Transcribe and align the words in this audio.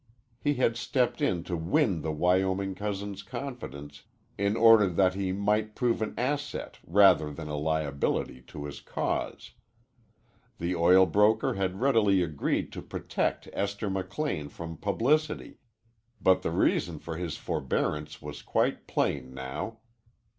He 0.39 0.55
had 0.55 0.77
stepped 0.77 1.21
in 1.21 1.43
to 1.43 1.55
win 1.55 2.01
the 2.01 2.11
Wyoming 2.11 2.73
cousin's 2.73 3.21
confidence 3.21 4.01
in 4.35 4.57
order 4.57 4.89
that 4.89 5.13
he 5.13 5.31
might 5.31 5.75
prove 5.75 6.01
an 6.01 6.15
asset 6.17 6.79
rather 6.83 7.31
than 7.31 7.47
a 7.47 7.55
liability 7.55 8.41
to 8.47 8.65
his 8.65 8.81
cause. 8.81 9.51
The 10.57 10.73
oil 10.75 11.05
broker 11.05 11.53
had 11.53 11.79
readily 11.81 12.23
agreed 12.23 12.71
to 12.71 12.81
protect 12.81 13.47
Esther 13.53 13.91
McLean 13.91 14.49
from 14.49 14.75
publicity, 14.75 15.59
but 16.19 16.41
the 16.41 16.49
reason 16.49 16.97
for 16.97 17.15
his 17.17 17.37
forbearance 17.37 18.19
was 18.23 18.41
quite 18.41 18.87
plain 18.87 19.35
now. 19.35 19.81